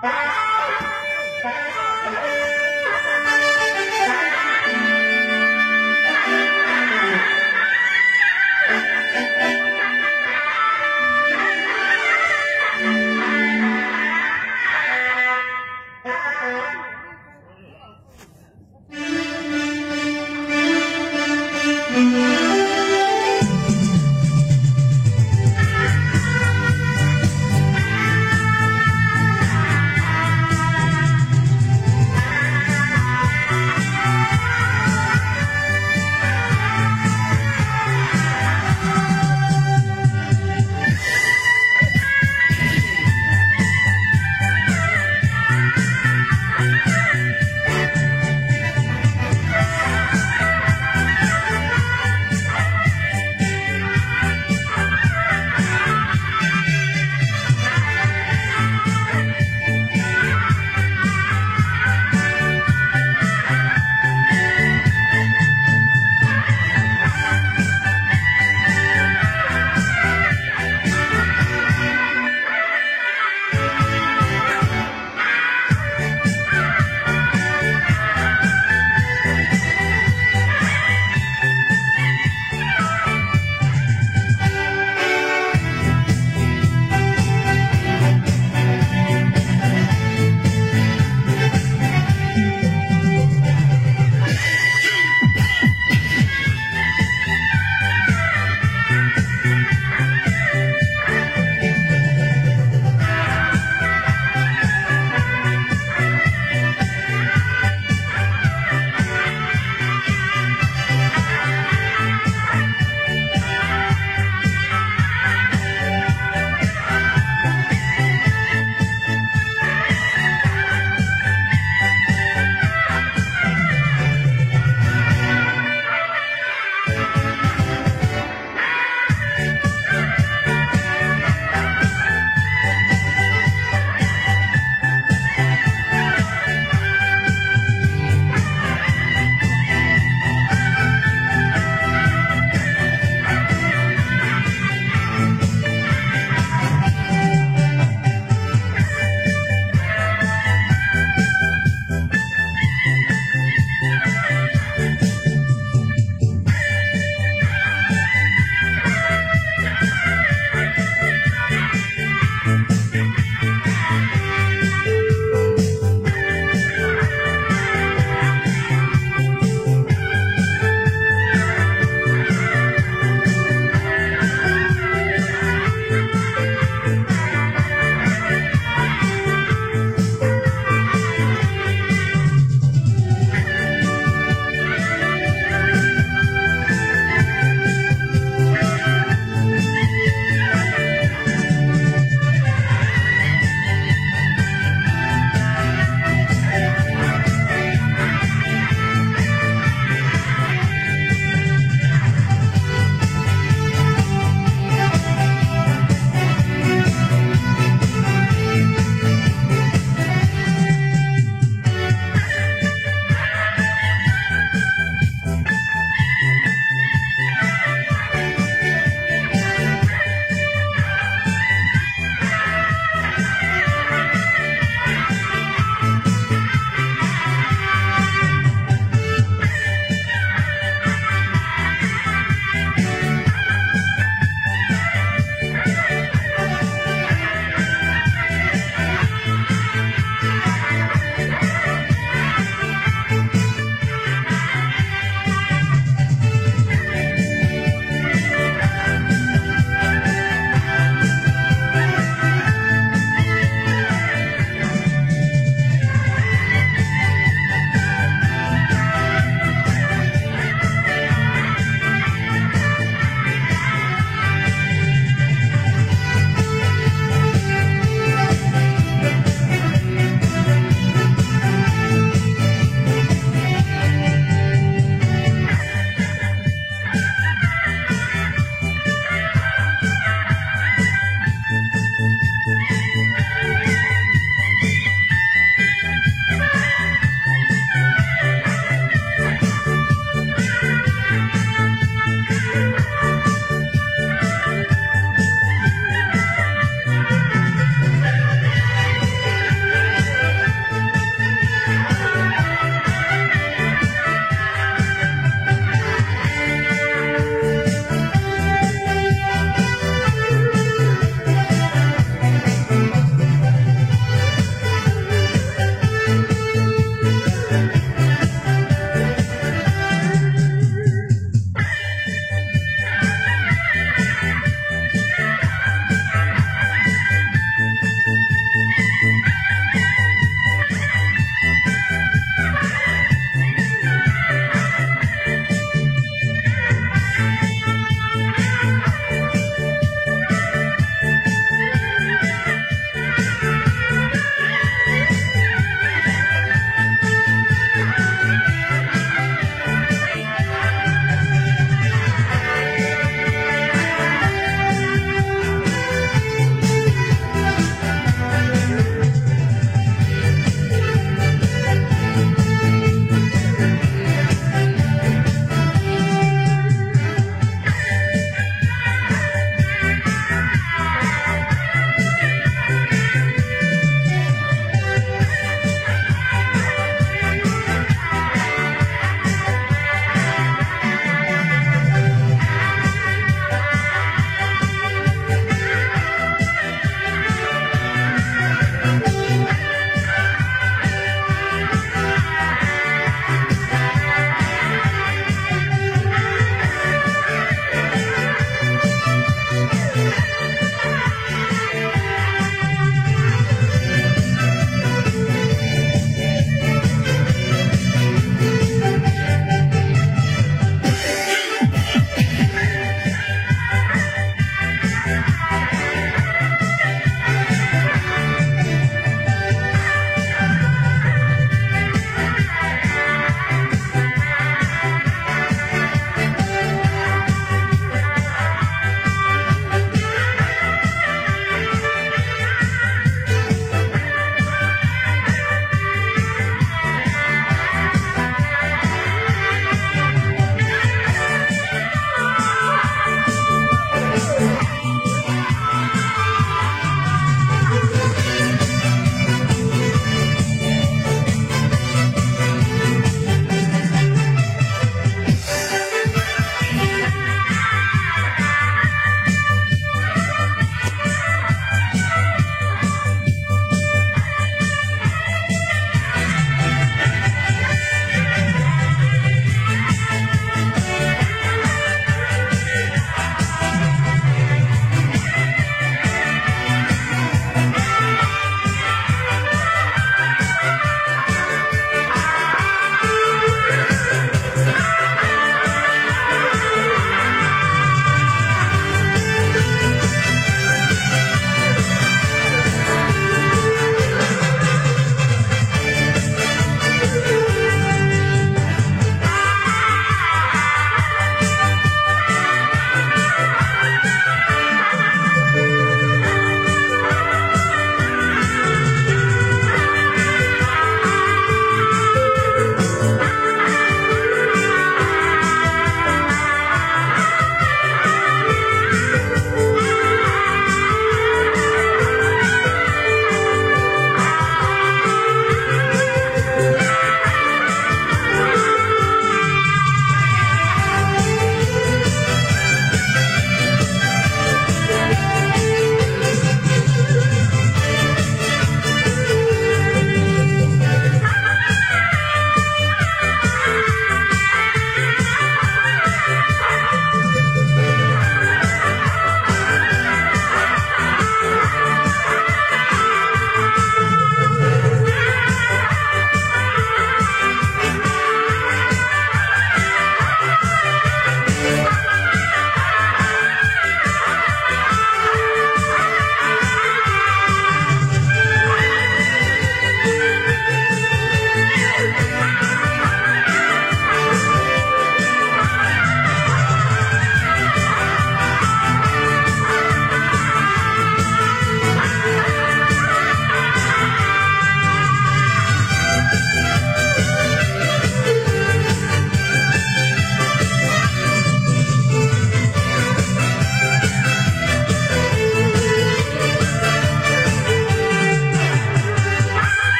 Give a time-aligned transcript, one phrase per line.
[0.00, 0.10] Bye.
[1.44, 1.87] you.